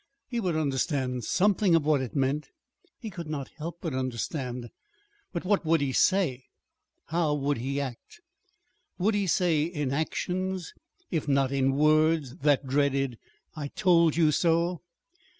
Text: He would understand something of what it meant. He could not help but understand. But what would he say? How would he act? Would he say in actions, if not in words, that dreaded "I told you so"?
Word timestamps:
He 0.27 0.39
would 0.39 0.55
understand 0.55 1.23
something 1.25 1.75
of 1.75 1.85
what 1.85 2.01
it 2.01 2.15
meant. 2.15 2.49
He 2.97 3.11
could 3.11 3.27
not 3.27 3.51
help 3.57 3.77
but 3.81 3.93
understand. 3.93 4.71
But 5.31 5.45
what 5.45 5.63
would 5.63 5.79
he 5.79 5.93
say? 5.93 6.45
How 7.09 7.35
would 7.35 7.57
he 7.59 7.79
act? 7.79 8.19
Would 8.97 9.13
he 9.13 9.27
say 9.27 9.61
in 9.61 9.93
actions, 9.93 10.73
if 11.11 11.27
not 11.27 11.51
in 11.51 11.75
words, 11.75 12.37
that 12.37 12.65
dreaded 12.65 13.19
"I 13.55 13.67
told 13.67 14.15
you 14.15 14.31
so"? 14.31 14.81